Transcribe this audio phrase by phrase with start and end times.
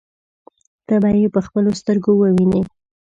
[0.87, 2.61] ته به يې په خپلو سترګو ووینې.